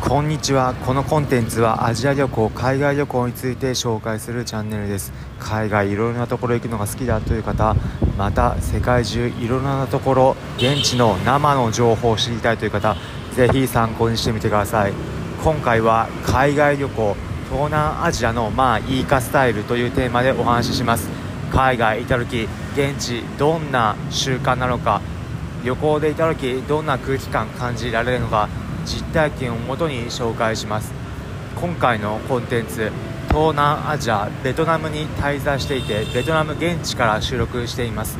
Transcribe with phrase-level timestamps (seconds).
[0.00, 0.74] こんにちは。
[0.74, 5.12] このコンテンツはアジア旅行海外旅行について紹介するチャンネルです。
[5.38, 7.76] 海外いろいろなところ行くのが好きだという方
[8.16, 12.96] また世界中いろいろなところ現地の生の情報を知りたいという方
[13.34, 14.92] ぜひ参考にしてみてください。
[15.44, 17.16] 今回は海外旅行
[17.50, 21.08] 東南アジアのまあいいかスタイルというテーマでお話しします。
[21.52, 25.02] 海外いた時現地どんな習慣なのか
[25.62, 28.48] 旅行でいた時どんな空気感感じられるのか
[28.84, 30.92] 実体験をもとに紹介します。
[31.56, 32.90] 今回のコンテンツ
[33.28, 38.18] 東南アジアベトナムに滞在していてベトナム現地から収録しています。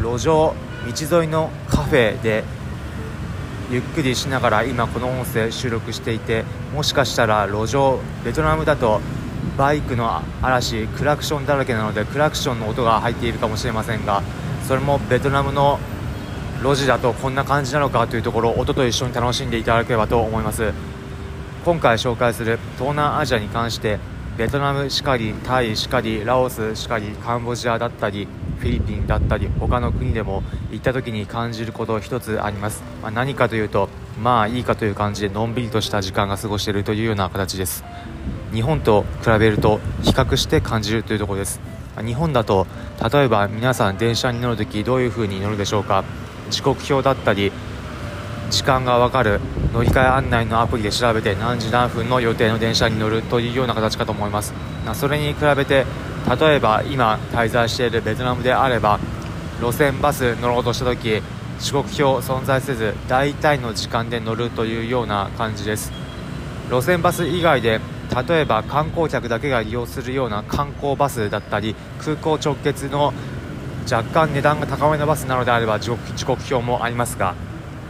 [0.00, 0.54] 路上
[0.86, 2.44] 道沿いのカフェで
[3.70, 9.00] ゆっくりしながら今この音声収録していてもしかしたら路上ベトナムだと
[9.56, 14.22] バイクの嵐クラクションだらけなのでクラクションの音が入っているかもしれませんが
[14.66, 15.78] それもベトナムの
[16.62, 20.72] 路地だとこんな感じなのかというところ音と一緒に楽しんでいただければと思います。
[21.64, 23.98] 今回紹介する東南アジアに関して
[24.36, 33.88] ベトナムしかりタイしかりラオスしかりカンボジアだったりフィリピンだったり他の国でも行った時に感じること一つあります、まあ、何かというと
[34.22, 37.84] まあいいかという感じでのんびりとした時間が過ごしているというような形です。
[38.52, 41.60] 日本と比べると比較して感じるというところです。
[42.04, 42.66] 日本だと
[43.12, 46.04] 例えば皆さん電車に乗るときどういう風に乗るでしょうか。
[46.50, 47.52] 時刻表だったり
[48.50, 49.40] 時間が分かる
[49.72, 54.52] 乗り換え案内のアプリで調べて何時何分の予定の電車に乗るというような形かと思います。
[54.94, 55.86] それに比べて
[56.40, 58.98] 例えば今滞在しているベトナムであれば
[59.60, 61.22] 路線バス乗ろうとした時
[61.60, 65.92] 時刻表存在せず大体の時間で乗るというような感じです。
[66.70, 67.80] 路線バス以外で
[68.28, 73.12] 例えば観光客だけが利用するような観光バスだったり空港直結の
[73.90, 75.90] 若干値段が高めのバスなのであれば時
[76.24, 77.34] 刻表もありますが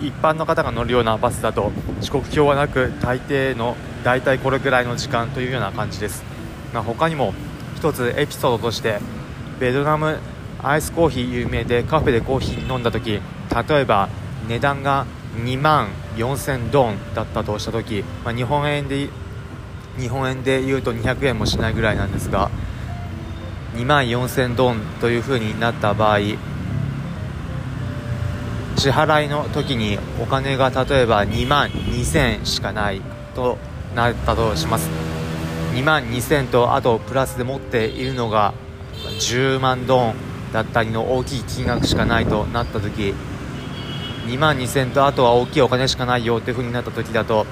[0.00, 6.24] 一般の方が乗るようなバスだと時刻表はなく大抵の大体これぐらいの時間というような感じです、
[6.72, 7.34] まあ、他にも
[7.76, 8.98] 1つエピソードとして
[9.58, 10.18] ベトナム
[10.62, 13.20] アイスコーヒー有名でカフェでコーヒー飲んだ時
[13.68, 14.08] 例えば
[14.48, 15.06] 値段が
[15.36, 19.10] 2万4000ドンだったとした時、まあ、日本円で
[19.98, 22.50] 日本円で言うと200円もしないぐらいなんですが
[23.74, 26.18] 2万4000ドンというふうになった場合
[28.76, 33.00] 支払いの時にお金が例えば2万2000しかない
[33.34, 33.58] と
[33.94, 34.88] なったとします。
[35.74, 38.54] 2万2000とあとプラスで持っているのが
[39.20, 40.14] 10万ドン
[40.52, 43.14] だったりの大きい金額しかないとなった時
[44.26, 47.46] 2万2000とあとは大きいお金しかないよという風になった時だと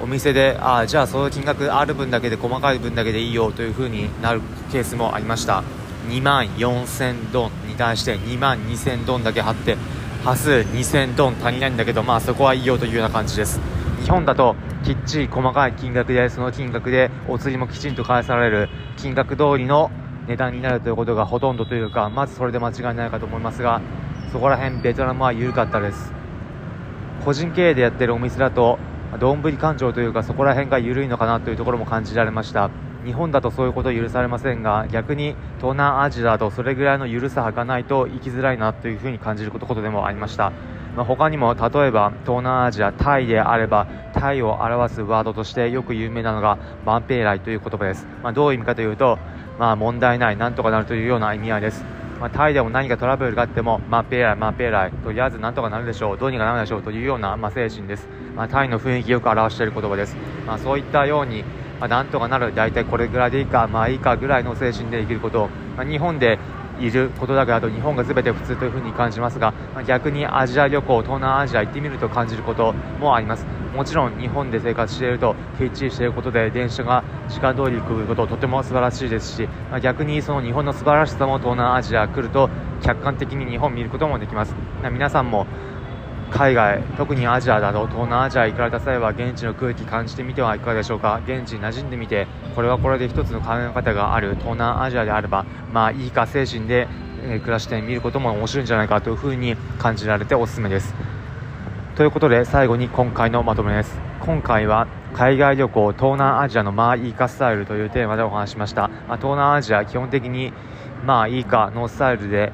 [0.00, 5.62] お店でああじゃあその金額ある分だけで細かい分だけでいいよという風になるケースもありました。
[6.08, 9.76] 2万4000ドンに対して2万2000ドンだけ貼って
[10.24, 13.60] 端数2000ドン足りないんだけどまあそこはいいよというような感じです。
[14.02, 19.90] 日本だときっちり細かい金額でその金額でお釣りもきちんと返される金額通りの
[20.28, 23.80] 値段になるということがほとんどというかまずそれで間違いないかと思いますが
[24.32, 26.12] そこら辺ベトナムは緩かったです。
[27.24, 28.78] 個人経営でやってるお店だと
[29.16, 32.70] どんぶり感情というかそこら辺が緩いのかなというところも感じられました。
[33.04, 40.52] 日本だとそういうこと許されませんが逆に東南アジアだとそれぐらいの緩さはがないと生きづらいなというふに感じることでもありました、
[40.96, 49.18] まあ、他にも例えば東南アジアタイであればタイを表すワードとしてよく有名なのがバンペイライという言葉です、まあ、どういう意味かというと、
[49.58, 51.97] まあ、問題ないなんとかなるというような意味合いです。
[52.20, 58.08] まあ、タイでも何かトラブルがあっても、まあ、ペーライ、まあ、ペーライ、とりあえずなんとかなるでしょう、どうにかなるでしょうというような、まあ、精神です。
[58.34, 60.16] まあ、タイの雰囲気よく表している言葉です。
[60.46, 61.44] まあ、そういったように、
[61.78, 66.38] まあ、なんとかなる、大体これぐらいでいいか、まあいいかぐらいの精神で生きること、まあ、日本で
[66.80, 69.52] いることだけだと日本が全て普通というふうに感じますが、
[69.86, 73.46] 逆にアジア旅行、東南アジア行ってみると感じることもあります。
[73.74, 79.48] もちろん日本で生活しているときっちりしていることで電車が時間通り来ることとても素晴らしいですし、
[79.82, 82.48] 逆にその日本の素晴らしさも東南アジア来ると
[82.82, 84.54] 客観的に日本を見ることもできます。
[84.90, 85.46] 皆さんも
[86.30, 91.20] 海外特にアジアだと東南アジア行かれた際は現地の空気感じてみてはいかがでしょうか？
[91.26, 94.36] 現地に馴染んでみてこれはこれで一つの考え方がある。
[94.36, 96.86] 東南アジアであればまあいいか精神で、
[97.22, 100.94] え暮らしてみることも面白いんじゃないかというふうに感じられておすすめです。
[101.96, 103.98] ということで最後に今回のまとめです。
[104.20, 110.52] 今回は海外旅行東南アジアのまあいいかスタイルというテーマでお話しました、まあ、東南アジア基本的に
[111.04, 112.52] まあいいかのスタイルで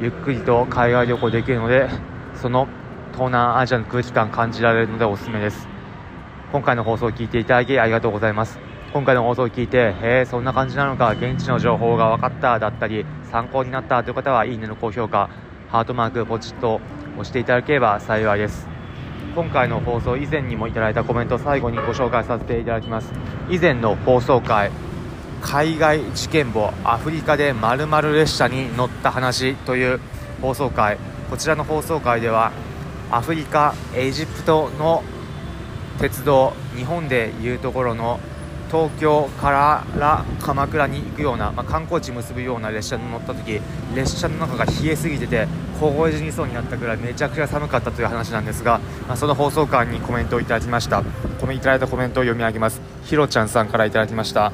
[0.00, 1.88] ゆっくりと海外旅行できるので
[2.36, 2.68] その
[3.16, 5.66] 東南アジアの空気感感じられるのでおすすめです。
[6.52, 8.58] 今回の放送を聞いていただきありがとうございます。
[8.92, 15.30] 今回の放送を聞いてへえそんな感じなのか現地の情報が分かっただったり参考になったという方はいいねの高評価
[15.70, 16.82] ハートマークポチッと
[17.14, 18.68] 押していただければ幸いです。
[19.34, 23.14] 今回の放送以前にもいただいたコメント最後にご紹介させていただきます。
[23.48, 24.70] 以前の放送回
[25.40, 30.00] 海外事件簿アフリカで〇〇列車に乗った話という
[30.42, 30.98] 放送回
[31.30, 32.52] こちらの放送回では
[33.10, 35.02] アフリカエジプトの
[35.98, 38.20] 鉄道日本でいうところの
[38.70, 43.60] 東京から鎌倉に行くような、まあ、観光地結ぶような列車に乗った時
[43.94, 45.46] 列車の中が冷えすぎてて
[45.80, 51.02] 凍え死にそうになったくらいめちゃくちゃ寒かったという話なんですが、まあ、その放送間にコメントをいただきました。
[51.40, 52.80] このいただいたコメントを読み上げます。
[53.04, 54.52] ひろちゃんさんからいただきました。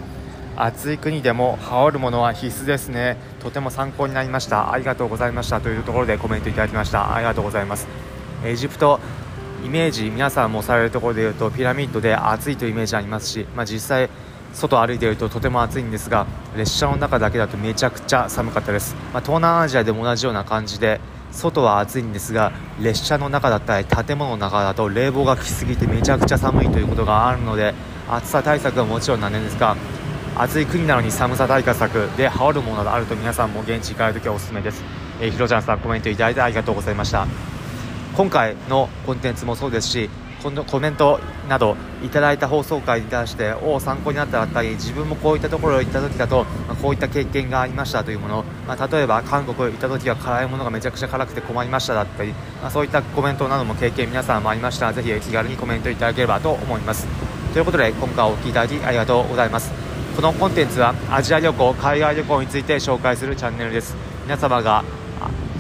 [0.57, 3.17] 暑い国でも羽織るものは必須ですね。
[3.41, 4.73] とても参考になりました。
[4.73, 5.61] ありがとうございました。
[5.61, 7.15] というところでコメントいただきました。
[7.15, 8.12] ありがとうございます。
[8.45, 8.99] エジプト
[9.65, 14.11] イメージ皆さんもされるところでいうとピラミッドで暑いというイメージありますし、まあ、実際
[14.53, 21.01] 外歩いているととても暑いんですが列車の中だけだとめちゃくちゃ寒かったです、まあ、東南アジアでも同じような感じで
[21.31, 27.75] 外は暑いんですが列車の中だったり建物の中だと冷房がきすぎてめちゃくちゃ寒いということがあるので
[28.09, 29.77] 暑さ対策はもちろんなんですが
[30.37, 34.83] 暑い国なのに寒さ対策で羽織るものがあると皆さんも現地行かれるときはおすすめです、
[35.21, 37.52] えー、ひろちゃんさんコメントいただいてありがとうございました。
[38.17, 40.11] 今回のコンテンツもそうですし
[40.43, 57.07] このコメントなどいただいた放送回に対してを参考になっただったり自分もこういったところに行った時だと、まあ、こういった経験がありましたというもの、まあ、例えば韓国に行った時は辛いものがめちゃくちゃ辛くて困りましただったり、まあ、そういったコメントなども経験皆さんもありましたらぜひ気軽にコメントいただければと思います。
[57.53, 59.71] ということで今回お聴きいただきありがとうございます。
[60.17, 63.95] このコンテンツはアジア旅行海外旅行について紹介するチャンネルです。
[64.25, 64.85] 皆様が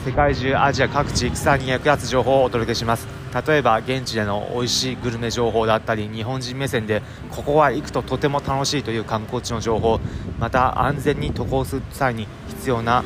[0.04, 3.06] 世界中アジア各地草に役立つ情報をお届けします。
[3.46, 10.00] 例えば現地での美味しいグルメ情報だったり日本人目線でここは行くととても楽しいという観光地の情報
[10.40, 13.04] また安全に渡航する際に必要な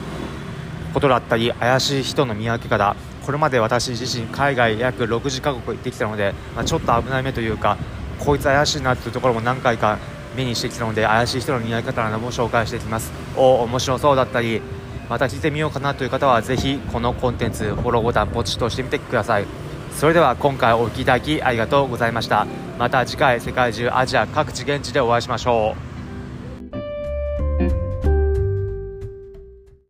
[0.94, 2.96] ことだったり怪しい人の見分け方
[3.26, 7.76] これまで私自身海外約60カ国行ってきたので、まあ、ちょっと危ない目というか
[8.18, 9.98] こいつ怪しいなというところも何回か
[10.34, 13.12] 目にしてきたので怪しい人の見分け方なども紹介していきます。
[13.36, 14.60] お面白そうだったり
[15.08, 19.46] また聞いてみようかなという方はぜひこのコンテンツフォローボタンポチッと押してみてください。
[19.92, 22.46] それでは今回お聴きいただきありがとうございました。
[22.78, 25.85] また次回世界中アジア各地現地でお会いしましょう。